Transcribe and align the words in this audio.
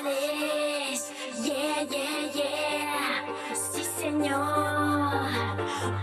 Yeah, 0.00 1.82
yeah, 1.90 2.30
yeah. 2.32 3.24
Sí, 3.52 3.82
señor. 3.82 5.26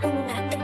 Una 0.02 0.55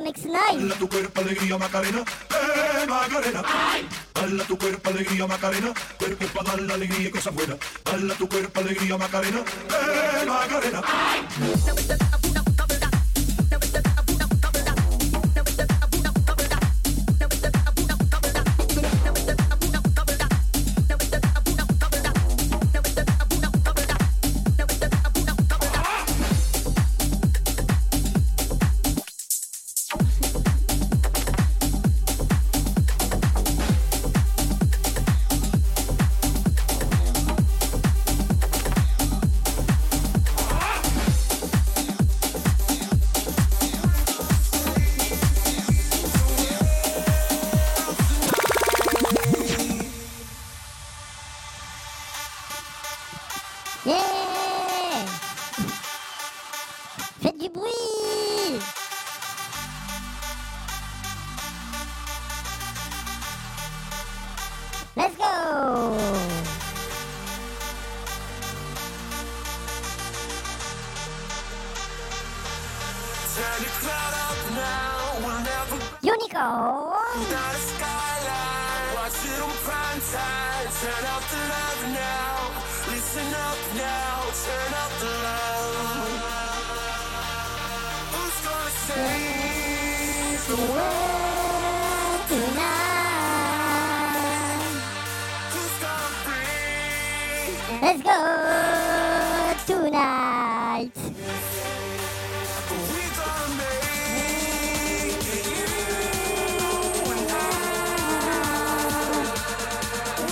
Mix 0.00 0.22
tu 0.78 0.88
cuerpo 0.88 1.20
alegría 1.20 1.58
Macarena, 1.58 2.00
eh 2.30 2.86
Macarena. 2.86 3.42
Ay. 3.44 3.88
Dale 4.14 4.44
tu 4.44 4.58
cuerpo 4.58 4.90
alegría 4.90 5.26
Macarena, 5.26 5.72
cuerpo 5.98 6.26
para 6.34 6.50
dar 6.50 6.60
la 6.62 6.74
alegría 6.74 7.08
y 7.08 7.10
cosas 7.10 7.34
buenas. 7.34 7.58
Dale 7.84 8.14
tu 8.14 8.28
cuerpo 8.28 8.60
alegría 8.60 8.96
Macarena, 8.96 9.40
eh 9.40 10.26
Macarena. 10.26 10.82
Ay. 10.84 12.45
Let's 90.48 90.54
go 98.02 98.14
tonight. 99.66 100.90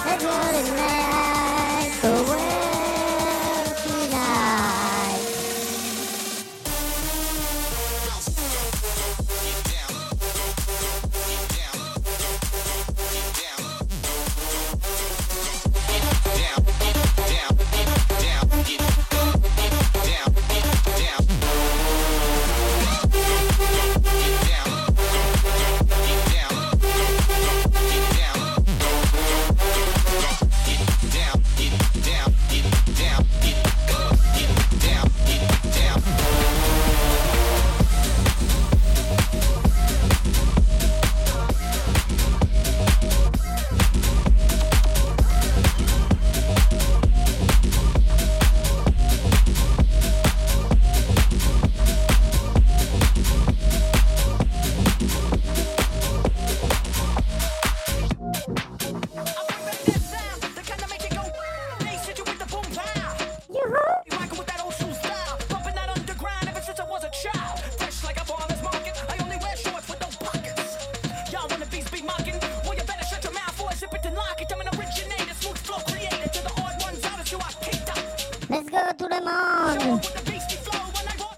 Let's 0.04 0.22
go 0.22 0.34
tonight. 0.62 1.33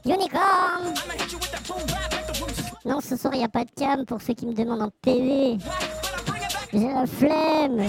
Unicorn. 0.04 0.94
Non, 2.84 3.00
ce 3.00 3.16
soir, 3.16 3.34
il 3.34 3.38
n'y 3.38 3.44
a 3.44 3.48
pas 3.48 3.64
de 3.64 3.70
cam 3.76 4.04
pour 4.06 4.22
ceux 4.22 4.34
qui 4.34 4.46
me 4.46 4.54
demandent 4.54 4.82
en 4.82 4.90
TV. 5.02 5.58
J'ai 6.72 6.88
la 6.92 7.06
flemme. 7.06 7.86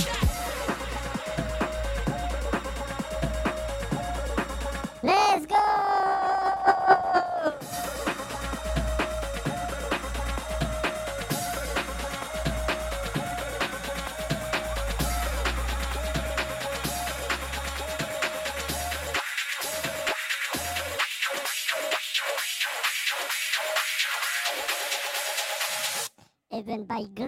by 26.88 27.06
群 27.16 27.27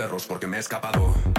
perros 0.00 0.24
porque 0.26 0.46
me 0.46 0.56
he 0.56 0.60
escapado. 0.60 1.29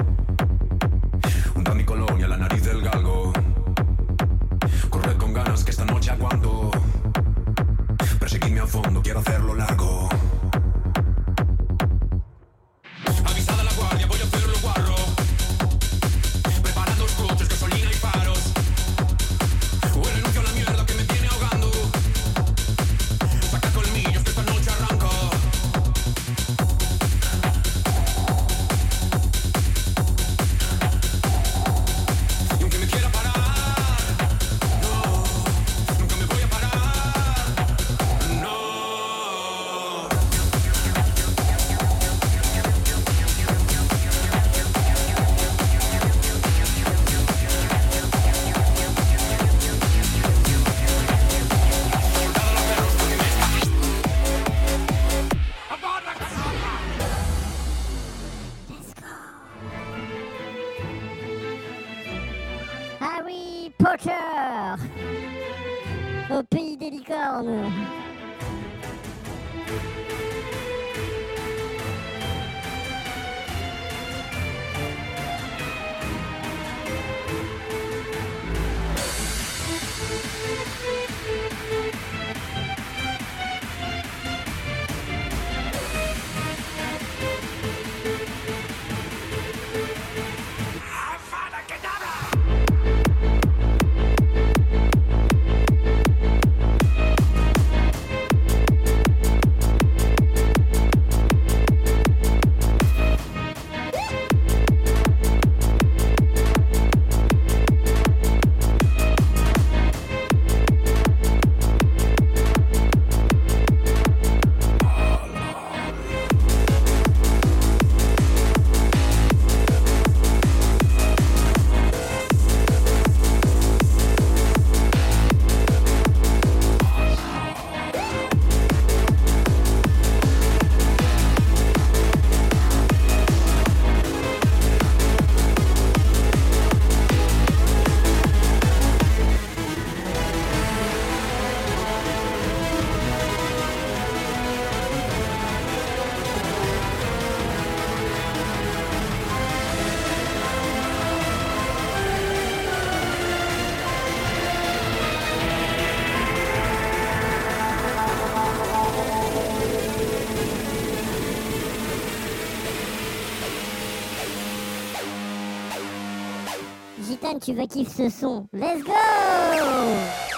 Tu 167.43 167.53
veux 167.53 167.65
kiffer 167.65 168.11
ce 168.11 168.19
son. 168.19 168.47
Let's 168.53 168.83
go 168.83 170.30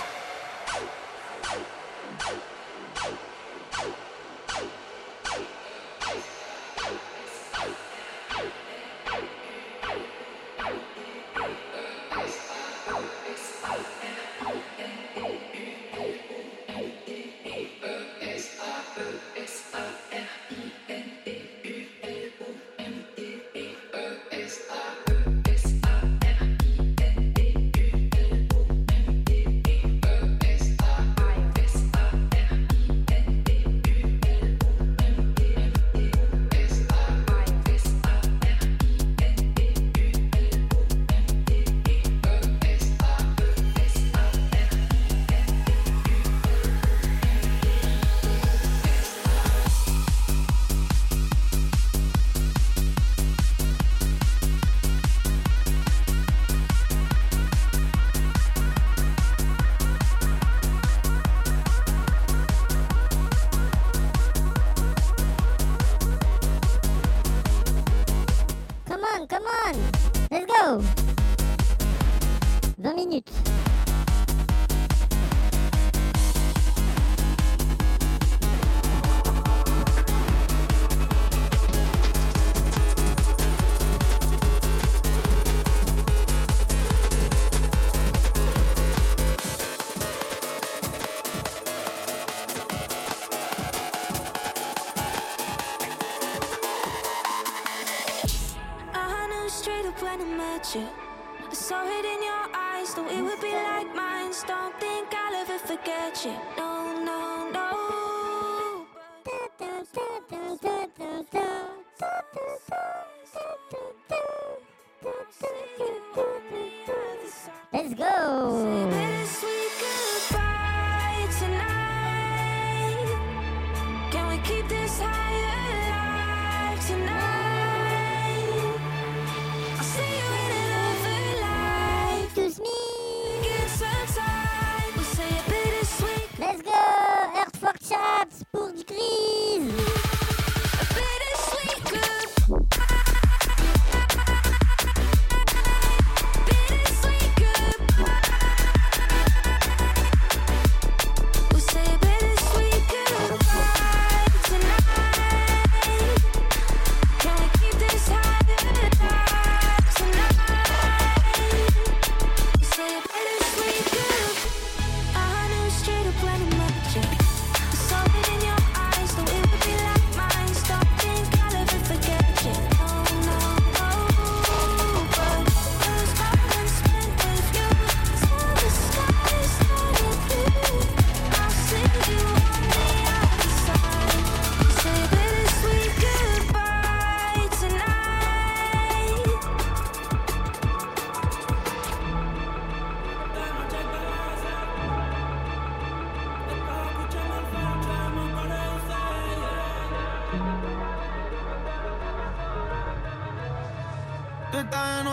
forget 105.76 106.26
you. 106.26 106.36
No 106.56 106.73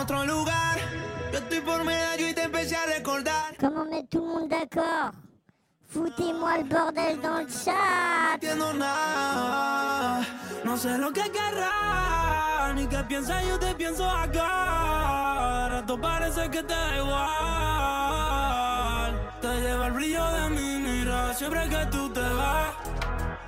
otro 0.01 0.25
lugar. 0.25 0.77
Yo 1.31 1.37
estoy 1.39 1.61
por 1.61 1.83
medio 1.83 2.29
y 2.29 2.33
te 2.33 2.43
empecé 2.43 2.75
a 2.75 2.85
recordar. 2.85 3.55
Comment 3.59 3.85
mettre 3.85 4.09
tout 4.09 4.21
le 4.21 4.27
monde 4.27 4.49
d'accord 4.49 5.11
Foutez-moi 5.89 6.57
le 6.59 6.63
bordel 6.63 7.19
dans 7.21 7.39
le 7.39 7.47
chat 7.47 8.35
entiendo 8.35 8.73
nada. 8.73 10.21
No 10.63 10.77
sé 10.77 10.97
lo 10.97 11.11
que 11.11 11.29
querrás, 11.29 12.73
ni 12.75 12.87
qué 12.87 13.03
piensas, 13.03 13.45
yo 13.45 13.59
te 13.59 13.75
pienso 13.75 14.09
acá. 14.09 15.79
Esto 15.79 15.99
parece 15.99 16.49
que 16.49 16.63
te 16.63 16.73
da 16.73 16.97
igual. 16.97 17.21
Te 19.41 19.61
lleva 19.61 19.87
el 19.87 19.93
brillo 19.93 20.31
de 20.31 20.49
mi 20.49 20.79
mira 20.79 21.33
siempre 21.33 21.67
que 21.67 21.85
tú 21.87 22.09
te 22.09 22.21
vas. 22.21 22.73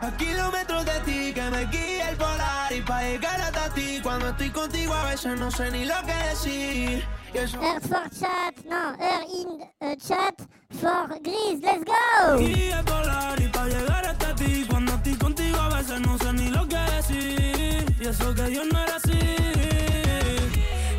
A 0.03 0.11
kilómetros 0.17 0.83
de 0.83 0.99
ti 1.05 1.33
que 1.33 1.49
me 1.49 1.65
guía 1.67 2.09
el 2.09 2.17
polar 2.17 2.73
y 2.73 2.81
pa' 2.81 3.03
llegar 3.03 3.39
hasta 3.39 3.69
ti 3.73 4.01
cuando 4.03 4.27
estoy 4.27 4.49
contigo 4.49 4.93
a 4.93 5.05
veces 5.11 5.39
no 5.39 5.49
sé 5.49 5.71
ni 5.71 5.85
lo 5.85 5.95
que 6.05 6.13
decir. 6.29 7.05
Y 7.33 7.37
eso 7.37 7.57
R 7.61 7.79
for 7.79 8.09
chat, 8.09 8.53
non, 8.65 8.99
R 8.99 9.25
in 9.31 9.61
euh, 9.79 9.95
chat 9.95 10.35
for 10.81 11.07
Grise, 11.23 11.61
let's 11.61 11.85
go 11.85 12.37
guía 12.37 12.79
el 12.79 12.85
polar 12.85 13.39
y 13.39 13.47
pa' 13.47 13.65
llegar 13.65 14.05
hasta 14.05 14.35
ti 14.35 14.65
cuando 14.69 14.93
estoy 14.93 15.15
contigo 15.15 15.57
a 15.57 15.69
veces 15.77 16.01
no 16.01 16.17
sé 16.17 16.33
ni 16.33 16.49
lo 16.49 16.67
que 16.67 16.81
decir. 16.97 17.95
Y 18.01 18.05
eso 18.05 18.35
que 18.35 18.53
yo 18.53 18.65
no 18.65 18.79
era 18.83 18.95
así. 18.97 19.19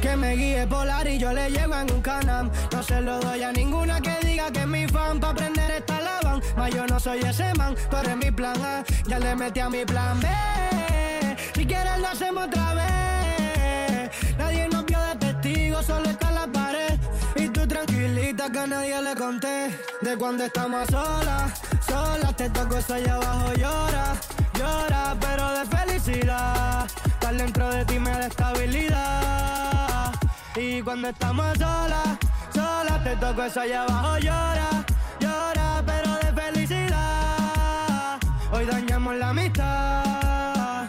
Que 0.01 0.17
me 0.17 0.35
guíe 0.35 0.67
polar 0.67 1.07
y 1.07 1.19
yo 1.19 1.31
le 1.35 1.51
llego 1.51 1.75
en 1.77 1.93
un 1.93 2.01
canam. 2.01 2.51
No 2.73 2.83
se 2.83 3.03
lo 3.03 3.21
doy 3.21 3.43
a 3.43 3.53
ninguna 3.53 4.01
que 4.01 4.17
diga 4.27 4.51
que 4.51 4.61
es 4.61 4.67
mi 4.67 4.89
fan. 4.89 5.21
Pa' 5.21 5.31
aprender 5.31 5.71
esta 5.73 5.94
yo 6.73 6.87
no 6.87 6.99
soy 6.99 7.21
ese 7.21 7.53
man, 7.55 7.75
tú 7.91 7.97
eres 7.97 8.17
mi 8.17 8.31
plan 8.31 8.57
A. 8.63 8.85
Ya 9.07 9.19
le 9.19 9.35
metí 9.35 9.61
a 9.61 9.69
mi 9.69 9.85
plan 9.85 10.19
B. 10.21 10.29
Si 11.55 11.67
quieres 11.67 11.99
lo 11.99 12.09
hacemos 12.09 12.47
otra 12.47 12.75
vez. 12.75 14.11
Nadie 14.39 14.69
nos 14.69 14.85
vio 14.87 14.99
de 15.01 15.17
testigo, 15.17 15.83
solo 15.83 16.09
está 16.11 16.31
la 16.31 16.47
pared. 16.47 16.99
Y 17.37 17.49
tú 17.49 17.67
tranquilita 17.67 18.51
que 18.51 18.59
a 18.59 18.67
nadie 18.67 19.03
le 19.03 19.15
conté. 19.15 19.79
De 20.01 20.17
cuando 20.17 20.45
estamos 20.45 20.87
solas, 20.89 21.61
solas. 21.87 22.37
Te 22.37 22.51
toco 22.51 22.77
eso 22.77 22.95
allá 22.95 23.15
abajo, 23.15 23.53
llora, 23.55 24.15
llora, 24.59 25.17
pero 25.21 25.51
de 25.59 25.65
felicidad. 25.67 26.87
Estar 27.07 27.35
dentro 27.37 27.69
de 27.71 27.85
ti 27.85 27.99
me 27.99 28.11
da 28.11 28.27
estabilidad. 28.27 30.13
Y 30.57 30.83
cuando 30.83 31.09
estamos 31.09 31.59
solas, 31.59 32.19
solas, 32.55 33.05
te 33.05 33.17
toco 33.17 33.43
eso 33.43 33.61
allá 33.61 33.83
abajo, 33.83 34.19
llora, 34.19 34.84
Hoy 38.51 38.65
dañamos 38.65 39.15
la 39.17 39.29
amistad. 39.29 40.87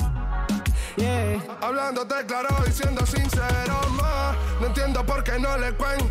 Yeah. 0.95 1.43
Hablándote 1.61 2.25
claro 2.25 2.47
y 2.65 2.71
siendo 2.71 3.05
sincero 3.05 3.81
más 3.91 4.37
No 4.61 4.67
entiendo 4.67 5.05
por 5.05 5.21
qué 5.25 5.37
no 5.37 5.57
le 5.57 5.73
cuento 5.73 6.09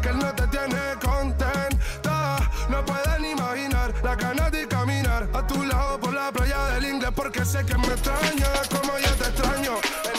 Que 0.00 0.08
él 0.08 0.18
no 0.18 0.34
te 0.34 0.46
tiene 0.46 0.78
contenta 1.04 2.38
No 2.70 2.82
pueden 2.86 3.26
imaginar 3.26 3.92
la 4.02 4.14
ganas 4.14 4.50
de 4.50 4.66
caminar 4.66 5.28
A 5.34 5.46
tu 5.46 5.62
lado 5.62 6.00
por 6.00 6.14
la 6.14 6.32
playa 6.32 6.64
del 6.68 6.86
inglés 6.86 7.10
Porque 7.14 7.44
sé 7.44 7.66
que 7.66 7.76
me 7.76 7.88
extraña 7.88 8.48
como 8.70 8.98
yo 8.98 9.10
te 9.16 9.24
extraño 9.28 10.09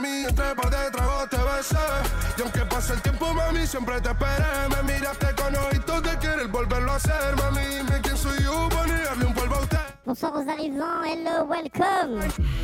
mami 0.00 0.24
Entre 0.26 0.54
par 0.54 0.70
de 0.70 0.90
tragos 0.90 1.28
te 1.28 1.36
besé. 1.36 1.76
Y 2.36 2.42
aunque 2.42 2.60
pase 2.66 2.92
el 2.94 3.02
tiempo 3.02 3.32
mami 3.34 3.66
siempre 3.66 4.00
te 4.00 4.10
esperé. 4.10 4.68
Me 4.70 4.92
miraste 4.92 5.26
con 5.34 5.54
ojitos 5.56 6.02
de 6.02 6.18
querer 6.18 6.48
volverlo 6.48 6.92
a 6.92 6.96
hacer 6.96 7.36
Mami, 7.36 7.60
dime 7.66 8.00
quién 8.02 8.16
soy 8.16 8.42
yo 8.42 8.68
para 8.68 8.86
negarle 8.86 9.24
un 9.26 9.34
polvo 9.34 9.54
a 9.56 9.60
usted. 9.60 9.78
Bonsoir 10.04 10.32
aux 10.36 10.48
arrivants, 10.48 11.04
hello, 11.04 11.44
welcome. 11.44 12.20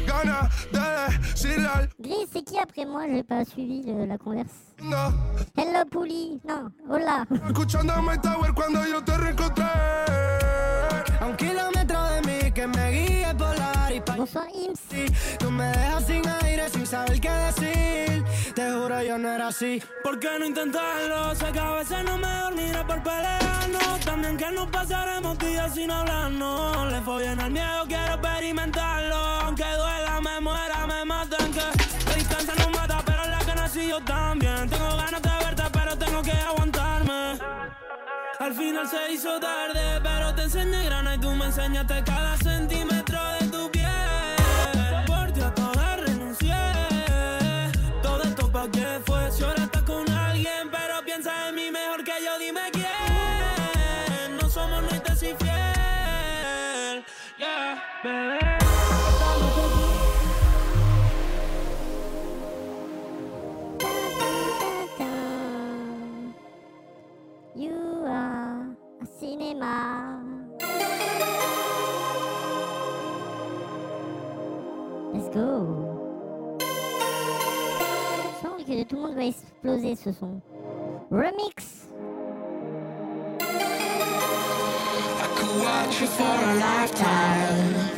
Gana 0.07 0.49
de 0.73 1.19
decirle 1.33 1.67
al 1.67 1.89
Grise, 1.99 2.29
c'est 2.33 2.43
qui 2.43 2.59
après 2.59 2.87
moi? 2.87 3.03
J'ai 3.07 3.23
pas 3.23 3.45
suivi 3.45 3.83
le- 3.85 4.07
la 4.07 4.17
converse. 4.17 4.51
mundo. 4.81 4.97
Hello, 5.57 5.85
Pouli 5.91 6.41
Non, 6.45 6.71
hola. 6.89 7.27
Escuchando 7.47 8.01
My 8.03 8.19
Tower 8.19 8.53
cuando 8.55 8.87
yo 8.87 9.03
te 9.05 9.17
reencontré 9.17 9.65
A 11.25 11.27
un 11.27 11.37
kilómetro 11.37 12.05
de 12.11 12.21
mí 12.21 12.53
que 12.53 12.67
me 12.67 12.91
guíe 12.91 13.35
polar 13.39 13.91
y 13.91 13.99
pa' 13.99 14.15
Bonsoir, 14.15 14.47
Ims 14.55 14.81
ti. 14.91 15.07
Tú 15.39 15.51
me 15.51 15.65
dejas 15.69 16.07
sin 16.07 16.23
aire, 16.43 16.69
sin 16.69 16.87
saber 16.87 17.19
qué 17.19 17.31
decir. 17.31 18.25
Te 18.55 18.71
juro, 18.71 19.03
yo 19.03 19.17
no 19.17 19.33
era 19.33 19.49
así. 19.49 19.83
¿Por 20.03 20.19
qué 20.19 20.29
no 20.39 20.45
intentarlo? 20.45 21.35
Sé 21.35 21.47
que 21.51 21.61
a 21.61 21.71
veces 21.71 22.05
no 22.05 22.19
me 22.19 22.29
dormiré 22.29 22.85
por 22.85 23.03
pelearnos. 23.03 24.01
También 24.05 24.37
que 24.37 24.51
nos 24.51 24.69
pasaremos 24.69 25.39
días 25.39 25.73
sin 25.73 25.91
hablarnos. 25.91 26.93
Le 26.93 27.01
fue 27.01 27.23
bien 27.23 27.41
al 27.41 27.51
miedo, 27.51 27.85
quiero 27.89 28.15
experimentarlo. 28.17 29.17
Aunque 29.17 29.65
duela, 29.65 30.21
me 30.21 30.41
muera, 30.43 30.87
me 30.87 31.07
matan. 31.07 31.51
Que 31.55 31.65
la 32.07 32.15
distancia 32.17 32.55
no 32.59 32.69
mata, 32.69 33.03
pero 33.03 33.25
la 33.25 33.39
que 33.39 33.55
nací 33.55 33.89
yo 33.89 33.99
también. 34.03 34.69
Tengo 34.69 34.95
ganas 34.95 35.24
final 38.75 38.89
se 38.89 39.13
hizo 39.13 39.39
tarde, 39.39 40.01
pero 40.03 40.35
te 40.35 40.43
enseñé 40.43 40.85
grana 40.85 41.15
y 41.15 41.19
tú 41.19 41.31
me 41.31 41.47
enseñaste 41.47 42.03
cada 42.05 42.37
centímetro 42.39 43.19
de 43.39 43.44
exploser 79.29 79.97
ce 79.97 80.13
son. 80.13 80.41
Remix. 81.11 81.89
I 85.21 85.27
could 85.37 85.63
watch 85.63 86.01
you 86.01 86.07
for 86.07 86.23
a 86.23 86.55
lifetime. 86.57 87.95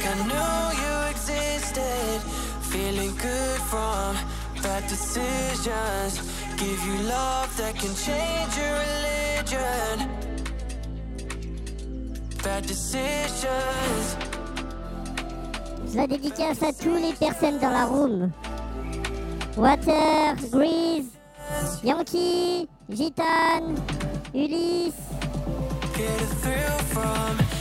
Like 0.00 0.16
I 0.16 0.22
knew 0.24 0.82
you 0.82 1.10
existed. 1.10 2.20
Feeling 2.70 3.14
good 3.16 3.60
from 3.70 4.16
bad 4.62 4.86
decisions. 4.88 6.20
Give 6.56 6.80
you 6.86 7.02
love 7.08 7.54
that 7.56 7.74
can 7.76 7.94
change 7.94 8.56
your 8.56 8.74
religion. 8.86 10.08
Bad 12.42 12.66
decisions. 12.66 14.16
Je 15.92 15.96
la 15.96 16.06
dédicace 16.06 16.62
à 16.62 16.72
tous 16.72 16.94
les 16.94 17.12
personnes 17.14 17.58
dans 17.58 17.70
la 17.70 17.84
room. 17.84 18.30
Water, 19.56 20.36
Grease, 20.50 21.10
Yankee, 21.82 22.68
Gitan, 22.88 23.74
Ulysse, 24.32 24.94
Get 25.96 26.22
a 26.22 26.26
thrill 26.26 26.78
from. 26.94 27.59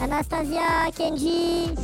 Anastasia, 0.00 0.90
Kenji, 0.96 1.74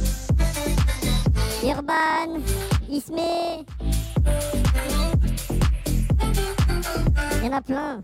Urban, 1.63 2.43
Ismé. 2.89 3.67
Il 7.39 7.45
y 7.45 7.49
en 7.49 7.53
a 7.53 7.61
plein. 7.61 8.01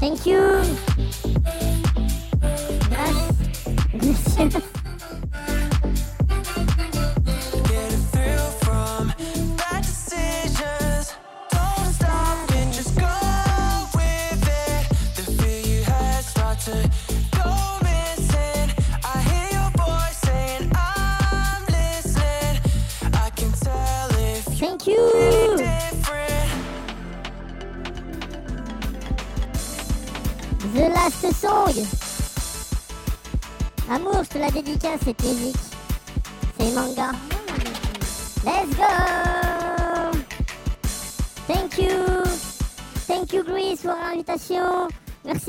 Thank 0.00 0.26
you. 0.26 0.83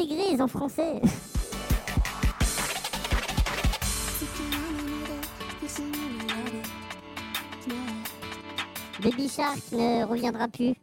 Grise 0.04 0.42
en 0.42 0.48
français. 0.48 1.02
Baby 9.02 9.30
Shark 9.30 9.60
ne 9.72 10.04
reviendra 10.06 10.48
plus. 10.48 10.74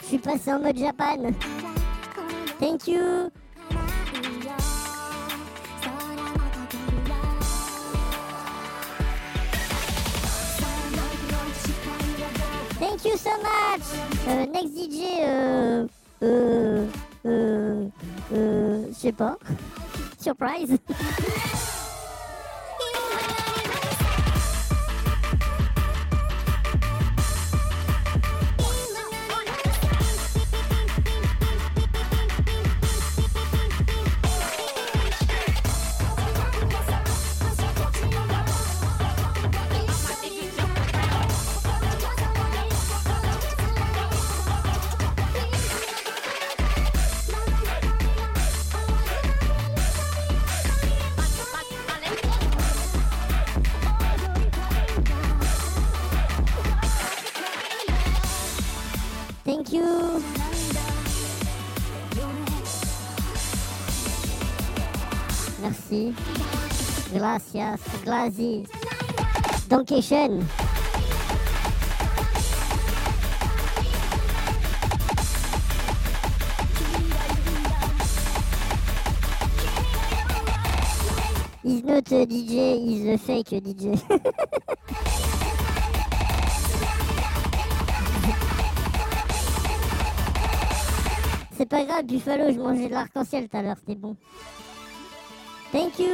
Je 0.00 0.06
suis 0.06 0.18
passé 0.18 0.52
en 0.52 0.60
mode 0.60 0.76
Japan. 0.76 1.32
Thank 2.58 2.88
you. 2.88 3.30
So 13.18 13.30
much. 13.42 13.82
Euh, 14.28 14.46
next 14.46 14.74
DJ, 14.76 15.02
euh, 15.22 15.86
euh, 16.22 16.86
euh, 17.26 17.88
euh, 18.32 18.86
je 18.88 18.94
sais 18.94 19.12
pas. 19.12 19.36
Surprise. 20.20 20.78
Thank 59.58 59.72
you. 59.72 60.22
Merci. 65.60 66.14
Gracias. 67.12 67.80
Glazi. 68.04 68.68
Donkation. 69.66 70.46
He's 81.64 81.82
not 81.82 82.04
DJ, 82.04 82.78
he's 82.78 83.06
a 83.08 83.18
fake 83.18 83.46
DJ. 83.48 84.94
C'est 91.58 91.66
pas 91.66 91.82
grave, 91.82 92.04
Buffalo, 92.04 92.52
je 92.52 92.58
mangeais 92.60 92.86
de 92.86 92.92
l'arc-en-ciel 92.92 93.48
tout 93.48 93.56
à 93.56 93.62
l'heure, 93.62 93.76
c'était 93.80 93.96
bon. 93.96 94.14
Thank 95.72 95.98
you 95.98 96.06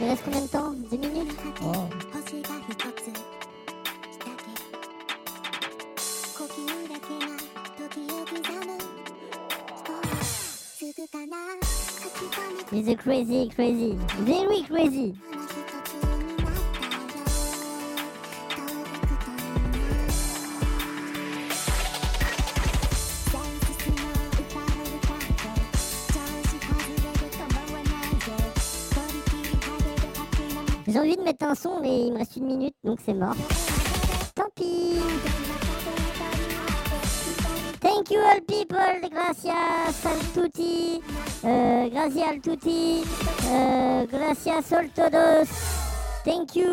Il 0.00 0.08
reste 0.08 0.22
combien 0.24 0.42
de 0.42 0.46
temps? 0.46 0.70
10 0.88 0.98
minutes? 0.98 1.32
Oh. 1.64 1.88
He's 12.70 12.88
a 12.88 12.94
crazy, 12.94 13.48
crazy, 13.48 13.98
very 14.20 14.62
crazy. 14.62 15.14
De 31.16 31.22
mettre 31.22 31.46
un 31.46 31.54
son, 31.54 31.80
mais 31.80 32.06
il 32.06 32.12
me 32.12 32.18
reste 32.18 32.36
une 32.36 32.46
minute, 32.46 32.74
donc 32.84 32.98
c'est 33.04 33.14
mort. 33.14 33.36
Tant 34.34 34.50
pis 34.54 34.98
Thank 37.80 38.10
you 38.10 38.20
all 38.20 38.40
people, 38.40 39.10
gracias 39.10 40.06
al 40.06 40.18
tutti, 40.32 41.02
euh, 41.44 41.88
gracias 41.90 42.28
al 42.28 42.40
euh, 43.46 44.06
gracias 44.10 44.64
todos, 44.94 45.48
thank 46.24 46.56
you. 46.56 46.64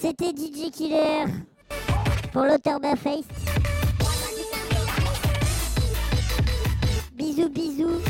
C'était 0.00 0.30
DJ 0.30 0.70
Killer 0.70 1.24
pour 2.32 2.42
l'Otterberfest. 2.42 3.28
Bisous, 7.14 7.48
bisous, 7.50 8.00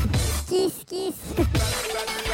kiss, 0.48 0.84
kiss. 0.86 2.24